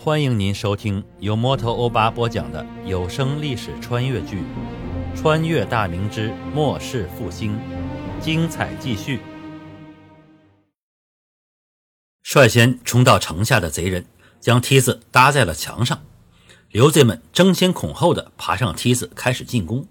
[0.00, 4.44] 欢迎您收听由摩托欧巴播讲的有声历史穿越剧
[5.20, 7.58] 《穿越大明之末世复兴》，
[8.24, 9.18] 精彩继续。
[12.22, 14.06] 率先冲到城下的贼人
[14.38, 16.00] 将梯子搭在了墙上，
[16.70, 19.84] 刘贼们争先恐后的爬上梯子开始进攻。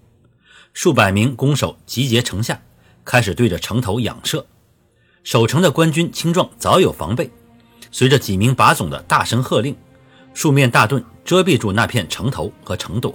[0.72, 2.62] 数百名弓手集结城下，
[3.04, 4.46] 开始对着城头仰射。
[5.22, 7.30] 守城的官军轻壮早有防备，
[7.92, 9.76] 随着几名把总的大声喝令。
[10.34, 13.12] 数面大盾遮蔽住那片城头和城垛，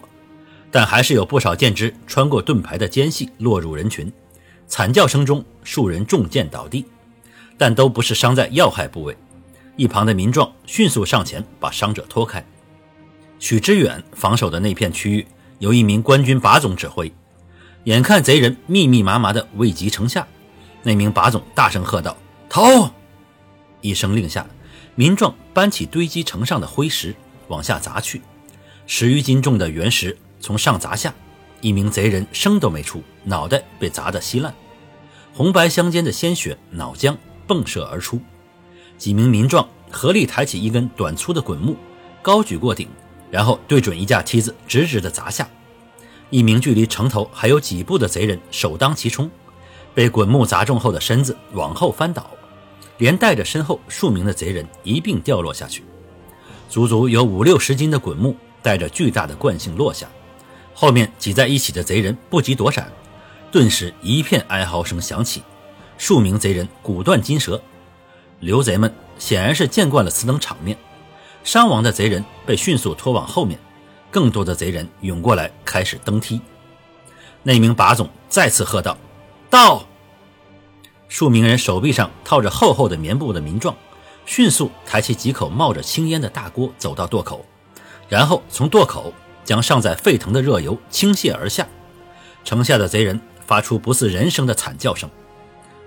[0.70, 4.12] 但还是有不少箭支穿过盾牌的间隙落入人群。
[4.68, 6.86] 惨叫声中，数人中箭倒地，
[7.58, 9.16] 但都不是伤在要害部位。
[9.76, 12.44] 一旁的民壮迅速上前把伤者拖开。
[13.40, 15.28] 许知远防守的那片区域
[15.60, 17.12] 由一名官军把总指挥，
[17.86, 20.28] 眼看贼人密密麻麻的围及城下，
[20.82, 22.16] 那名把总大声喝道
[22.50, 22.92] ：“逃！”
[23.82, 24.46] 一声令下。
[24.96, 27.16] 民壮搬起堆积城上的灰石
[27.48, 28.22] 往下砸去，
[28.86, 31.14] 十余斤重的原石从上砸下，
[31.62, 34.54] 一名贼人声都没出，脑袋被砸得稀烂，
[35.34, 37.16] 红白相间的鲜血脑浆
[37.48, 38.22] 迸射而出。
[38.98, 41.76] 几名民壮合力抬起一根短粗的滚木，
[42.22, 42.88] 高举过顶，
[43.32, 45.50] 然后对准一架梯子直直地砸下。
[46.30, 49.30] 一名距离城头还有几步的贼人首当其冲，
[49.96, 52.30] 被滚木砸中后的身子往后翻倒。
[53.04, 55.84] 连带着身后数名的贼人一并掉落下去，
[56.70, 60.08] 足足有五六十斤的滚木带着巨大的惯性落下，
[60.74, 62.90] 后面挤在一起的贼人不及躲闪，
[63.52, 65.44] 顿时一片哀嚎声响起，
[65.98, 67.62] 数名贼人骨断筋折。
[68.40, 68.90] 刘贼们
[69.20, 70.78] 显然是见惯了此等场面，
[71.44, 73.60] 伤亡的贼人被迅速拖往后面，
[74.10, 76.40] 更多的贼人涌过来开始登梯。
[77.44, 78.98] 那名把总再次喝道
[79.52, 79.86] ：“到！”
[81.08, 83.76] 数名人手臂上套着厚厚的棉布的民壮，
[84.26, 87.46] 迅速抬起几口冒着青烟的大锅，走到垛口，
[88.10, 91.68] 然后从垛口将尚在沸腾的热油倾泻而下。
[92.44, 95.10] 城下的贼人发出不似人声的惨叫声，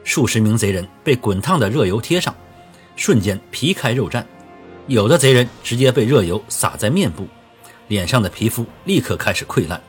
[0.05, 2.35] 数十名贼人被滚烫的热油贴上，
[2.95, 4.25] 瞬间皮开肉绽。
[4.87, 7.27] 有的贼人直接被热油洒在面部，
[7.89, 9.83] 脸上的皮肤立刻开始溃烂，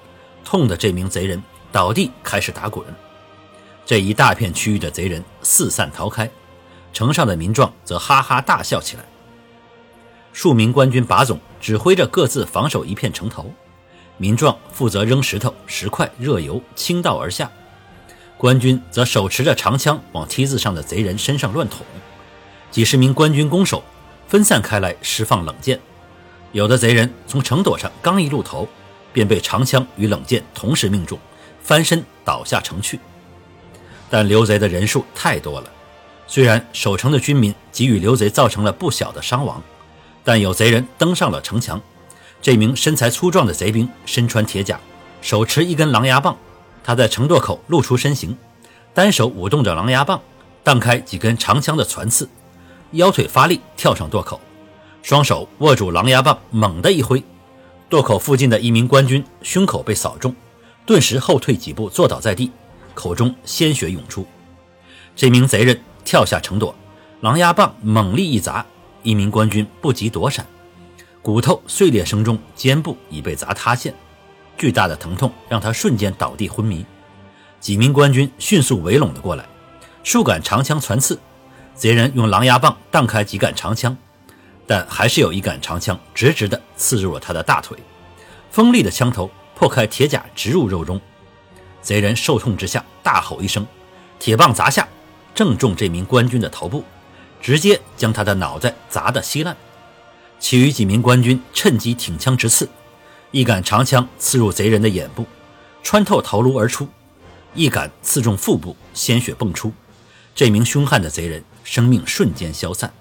[0.44, 1.42] 痛的这名贼人
[1.72, 2.84] 倒地开始打滚。
[3.88, 6.30] 这一大片区域的贼人四散逃开，
[6.92, 9.06] 城上的民壮则哈哈大笑起来。
[10.34, 13.50] 数名官军把总指挥着各自防守一片城头，
[14.18, 17.50] 民壮负责扔石头、石块、热油倾倒而下，
[18.36, 21.86] 官军则手持着长枪往梯子上的贼人身上乱捅。
[22.70, 23.82] 几十名官军弓手
[24.28, 25.80] 分散开来释放冷箭，
[26.52, 28.68] 有的贼人从城垛上刚一露头，
[29.14, 31.18] 便被长枪与冷箭同时命中，
[31.64, 33.00] 翻身倒下城去。
[34.10, 35.70] 但刘贼的人数太多了，
[36.28, 39.62] 虽然守城的军民给予刘贼造成了不小的伤亡，
[40.24, 41.82] 但有贼人登上了城墙。
[42.42, 44.80] 这名身材粗壮的贼兵身穿铁甲，
[45.22, 46.38] 手持一根狼牙棒，
[46.84, 48.38] 他在城垛口露出身形，
[48.94, 50.22] 单手舞动着狼牙棒，
[50.64, 52.30] 荡开几根长枪的攒刺，
[52.92, 54.40] 腰腿发力跳上垛口，
[55.02, 57.22] 双手握住狼牙棒，猛地一挥，
[57.90, 60.34] 垛口附近的一名官军胸口被扫中，
[60.86, 62.52] 顿时后退几步，坐倒在地。
[62.98, 64.26] 口中鲜血涌出，
[65.16, 66.74] 这名贼人跳下城垛，
[67.22, 68.66] 狼牙棒猛力一砸，
[69.04, 70.44] 一名官军不及躲闪，
[71.22, 73.94] 骨头碎裂声中，肩部已被砸塌陷，
[74.58, 76.84] 巨大的疼痛让他瞬间倒地昏迷。
[77.60, 79.46] 几名官军迅速围拢了过来，
[80.04, 81.20] 数杆长枪攒刺，
[81.76, 83.96] 贼人用狼牙棒荡开几杆长枪，
[84.66, 87.78] 但还是有一杆长枪直直地刺入了他的大腿，
[88.50, 91.00] 锋利的枪头破开铁甲，直入肉中。
[91.88, 93.66] 贼人受痛之下大吼一声，
[94.20, 94.86] 铁棒砸下，
[95.34, 96.84] 正中这名官军的头部，
[97.42, 99.56] 直接将他的脑袋砸得稀烂。
[100.38, 102.68] 其余几名官军趁机挺枪直刺，
[103.32, 105.26] 一杆长枪刺入贼人的眼部，
[105.82, 106.88] 穿透头颅而出；
[107.54, 109.72] 一杆刺中腹部，鲜血迸出。
[110.36, 112.92] 这名凶悍的贼人生命瞬间消散。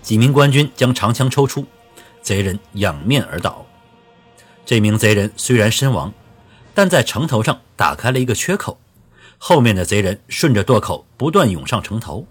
[0.00, 1.66] 几名官军将长枪抽出，
[2.22, 3.66] 贼人仰面而倒。
[4.64, 6.14] 这名贼人虽然身亡。
[6.74, 8.78] 但在城头上打开了一个缺口，
[9.38, 12.24] 后面的贼人顺着垛口不断涌上城头。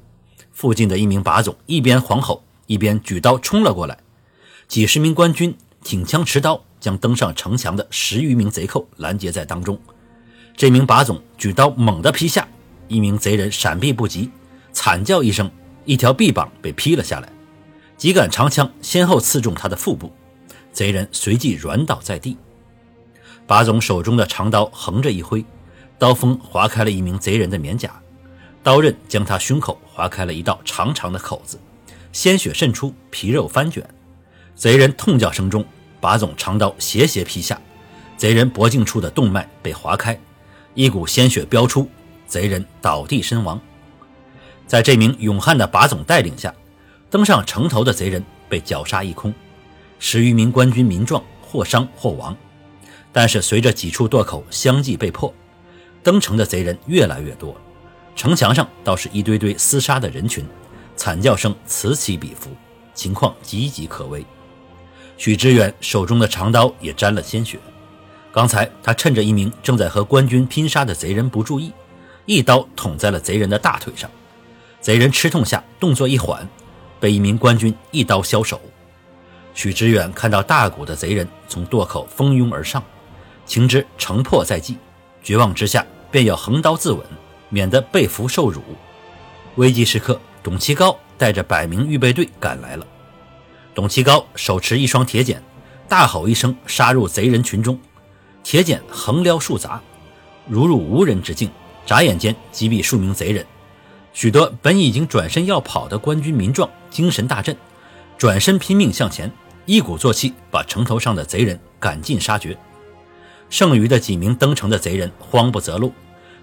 [0.53, 3.97] 附近的一名把总一边狂吼，一边举刀冲了过来。
[4.69, 5.53] 几十名官军
[5.83, 9.77] 挺枪持刀，将登上城墙的十余名贼寇拦截在当中。
[10.55, 12.47] 这名把总举刀猛地劈下，
[12.87, 14.31] 一名贼人闪避不及，
[14.71, 15.51] 惨叫一声，
[15.83, 17.27] 一条臂膀被劈了下来。
[17.97, 20.13] 几杆长枪先后刺中他的腹部，
[20.71, 22.37] 贼人随即软倒在地。
[23.51, 25.43] 把总手中的长刀横着一挥，
[25.99, 27.91] 刀锋划开了一名贼人的面甲，
[28.63, 31.59] 刀刃将他胸口划开了一道长长的口子，
[32.13, 33.85] 鲜血渗出，皮肉翻卷。
[34.55, 35.65] 贼人痛叫声中，
[35.99, 37.59] 把总长刀斜斜劈下，
[38.15, 40.17] 贼人脖颈处的动脉被划开，
[40.73, 41.89] 一股鲜血飙出，
[42.25, 43.59] 贼人倒地身亡。
[44.65, 46.55] 在这名勇悍的把总带领下，
[47.09, 49.33] 登上城头的贼人被绞杀一空，
[49.99, 52.33] 十余名官军民壮或伤或亡。
[53.11, 55.33] 但是随着几处垛口相继被破，
[56.01, 57.55] 登城的贼人越来越多，
[58.15, 60.45] 城墙上倒是一堆堆厮杀的人群，
[60.95, 62.49] 惨叫声此起彼伏，
[62.93, 64.25] 情况岌岌可危。
[65.17, 67.59] 许知远手中的长刀也沾了鲜血。
[68.31, 71.71] 刚才他趁着一名正在和官军拼杀的贼人不注意，
[72.25, 74.09] 一刀捅在了贼人的大腿上。
[74.79, 76.47] 贼人吃痛下动作一缓，
[76.99, 78.59] 被一名官军一刀削手。
[79.53, 82.81] 许知远看到大股的贼人从垛口蜂拥而上，
[83.51, 84.77] 情知城破在即，
[85.21, 87.01] 绝望之下便要横刀自刎，
[87.49, 88.61] 免得被俘受辱。
[89.55, 92.87] 危急时刻，董其高带着百名预备队赶来了。
[93.75, 95.43] 董其高手持一双铁剪，
[95.89, 97.77] 大吼一声，杀入贼人群中。
[98.41, 99.81] 铁剪横撩竖砸，
[100.47, 101.51] 如入无人之境，
[101.85, 103.45] 眨眼间击毙数名贼人。
[104.13, 107.57] 许多本已经转身要跑的官军民壮精神大振，
[108.17, 109.29] 转身拼命向前，
[109.65, 112.57] 一鼓作气把城头上的贼人赶尽杀绝。
[113.51, 115.93] 剩余的几名登城的贼人慌不择路，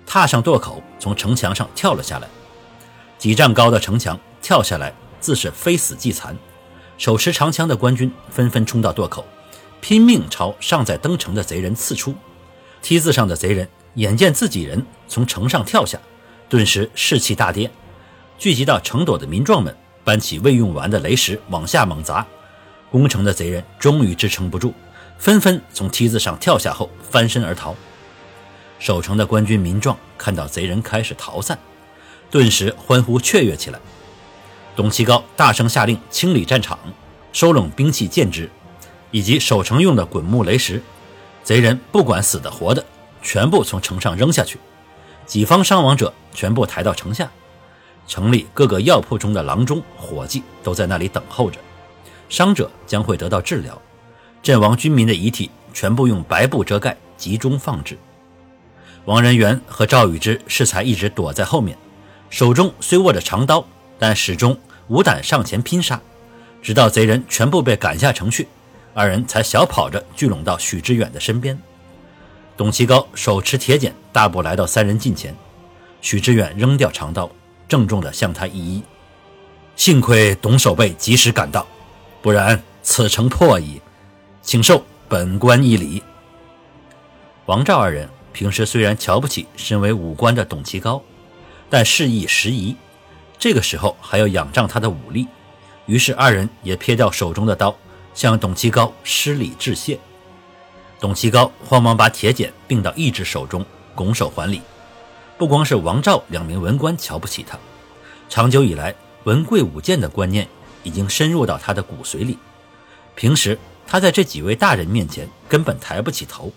[0.06, 2.28] 踏上垛口，从城墙上跳了下来。
[3.16, 6.36] 几丈高的城墙，跳下来自是非死即残。
[6.98, 9.24] 手持长枪的官军纷纷冲到垛口，
[9.80, 12.14] 拼命朝尚在登城的贼人刺出。
[12.82, 15.98] 梯子上的贼人眼见自己人从城上跳下，
[16.48, 17.70] 顿时士气大跌。
[18.36, 19.74] 聚集到城垛的民壮们
[20.04, 22.24] 搬起未用完的雷石往下猛砸。
[22.90, 24.72] 攻城的贼人终于支撑不住，
[25.18, 27.74] 纷纷从梯子上跳下后翻身而逃。
[28.78, 31.58] 守城的官军民壮看到贼人开始逃散，
[32.30, 33.78] 顿时欢呼雀跃起来。
[34.76, 36.78] 董其高大声下令清理战场，
[37.32, 38.48] 收拢兵器剑支，
[39.10, 40.80] 以及守城用的滚木雷石。
[41.42, 42.84] 贼人不管死的活的，
[43.20, 44.58] 全部从城上扔下去。
[45.26, 47.28] 己方伤亡者全部抬到城下。
[48.06, 51.58] 城里各个药铺中的郎中、伙计都在那里等候着。
[52.28, 53.80] 伤者将会得到治疗。
[54.48, 57.98] 阵亡军民的遗体全部用白布遮盖，集中放置。
[59.04, 61.76] 王仁元和赵宇之适才一直躲在后面，
[62.30, 63.62] 手中虽握着长刀，
[63.98, 64.58] 但始终。
[64.86, 66.00] 无胆上前拼杀，
[66.62, 68.48] 直到贼人全部被赶下城去，
[68.94, 71.58] 二人才小跑着聚拢到许知远的身边。
[72.56, 75.36] 董其高手持铁剪，大步来到三人近前。
[76.00, 77.30] 许知远扔掉长刀，
[77.68, 78.82] 郑重地向他一揖
[79.76, 81.66] ：“幸亏董守备及时赶到，
[82.22, 83.78] 不然此城破矣，
[84.42, 86.02] 请受本官一礼。”
[87.46, 91.02] 王赵二人平时虽然瞧不起身为武官的董其高，
[91.70, 92.76] 但事已时移。
[93.38, 95.26] 这个时候还要仰仗他的武力，
[95.86, 97.74] 于是二人也撇掉手中的刀，
[98.12, 99.98] 向董其高施礼致谢。
[101.00, 103.64] 董其高慌忙把铁剪并到一只手中，
[103.94, 104.60] 拱手还礼。
[105.38, 107.56] 不光是王赵两名文官瞧不起他，
[108.28, 108.92] 长久以来
[109.22, 110.48] 文贵武贱的观念
[110.82, 112.36] 已经深入到他的骨髓里。
[113.14, 113.56] 平时
[113.90, 116.52] 他在这几位大人面前根本抬不起头，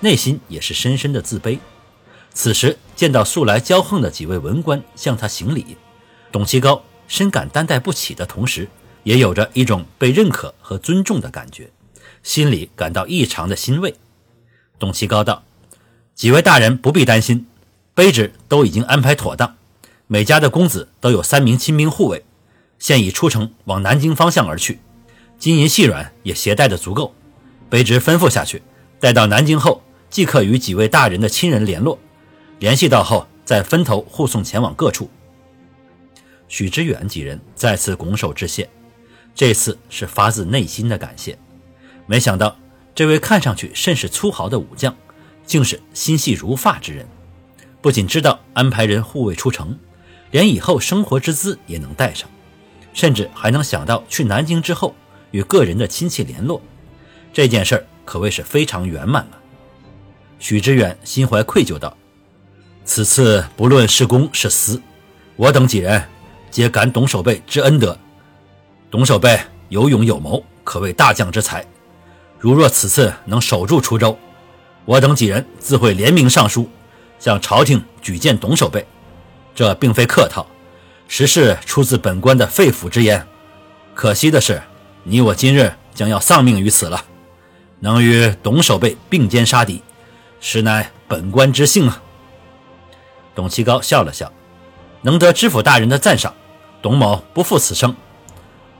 [0.00, 1.58] 内心也是深深的自卑。
[2.34, 5.78] 此时见到素来骄横的几位文官向他行礼。
[6.30, 8.68] 董其高深感担待不起的同时，
[9.04, 11.70] 也有着一种被认可和尊重的感觉，
[12.22, 13.94] 心里感到异常的欣慰。
[14.78, 15.44] 董其高道
[16.14, 17.46] ：“几位大人不必担心，
[17.94, 19.56] 卑职都已经安排妥当，
[20.06, 22.22] 每家的公子都有三名亲兵护卫，
[22.78, 24.80] 现已出城往南京方向而去，
[25.38, 27.14] 金银细软也携带的足够。
[27.70, 28.62] 卑职吩咐下去，
[29.00, 31.98] 待到南京后，即刻与几位大人的亲人联络，
[32.58, 35.10] 联系到后再分头护送前往各处。”
[36.48, 38.68] 许知远几人再次拱手致谢，
[39.34, 41.36] 这次是发自内心的感谢。
[42.06, 42.56] 没想到
[42.94, 44.96] 这位看上去甚是粗豪的武将，
[45.44, 47.04] 竟是心细如发之人。
[47.82, 49.76] 不仅知道安排人护卫出城，
[50.30, 52.30] 连以后生活之资也能带上，
[52.94, 54.94] 甚至还能想到去南京之后
[55.30, 56.60] 与个人的亲戚联络。
[57.32, 59.38] 这件事可谓是非常圆满了。
[60.38, 61.96] 许知远心怀愧疚道
[62.84, 64.80] ：“此次不论是公是私，
[65.36, 66.02] 我等几人。”
[66.48, 67.98] 皆感董守备之恩德，
[68.90, 71.62] 董守备有勇有谋，可谓大将之才。
[72.38, 74.18] 如若此次能守住滁州，
[74.86, 76.70] 我等几人自会联名上书，
[77.18, 78.86] 向朝廷举荐董守备。
[79.54, 80.46] 这并非客套，
[81.08, 83.26] 实是出自本官的肺腑之言。
[83.92, 84.62] 可惜的是，
[85.08, 87.04] 你我今日将要丧命于此了。
[87.78, 89.80] 能与董守备并肩杀敌，
[90.40, 92.02] 实乃本官之幸啊。
[93.32, 94.32] 董其高笑了笑，
[95.02, 96.34] 能得知府大人的赞赏。
[96.82, 97.94] 董某不负此生，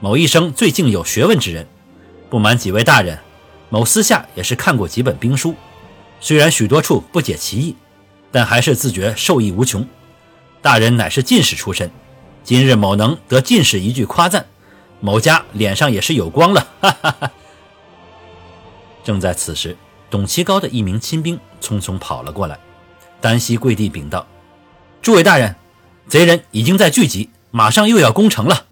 [0.00, 1.64] 某一生最敬有学问之人，
[2.28, 3.20] 不瞒几位大人，
[3.68, 5.54] 某私下也是看过几本兵书，
[6.20, 7.76] 虽然许多处不解其意，
[8.32, 9.86] 但还是自觉受益无穷。
[10.60, 11.88] 大人乃是进士出身，
[12.42, 14.46] 今日某能得进士一句夸赞，
[15.00, 16.66] 某家脸上也是有光了。
[16.80, 17.30] 哈哈哈。
[19.04, 19.76] 正在此时，
[20.10, 22.58] 董其高的一名亲兵匆匆跑了过来，
[23.20, 24.26] 单膝跪地禀道
[25.00, 25.54] ：“诸位大人，
[26.08, 28.66] 贼人已经在聚集，马上又要攻城了。”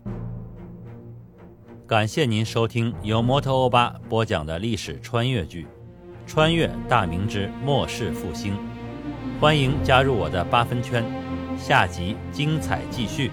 [1.86, 5.66] 感谢您收听由摩托欧巴播讲的历史穿越剧
[6.30, 8.54] 《穿越大明之末世复兴》，
[9.38, 11.04] 欢迎加入我的八分圈，
[11.58, 13.30] 下集精彩继续。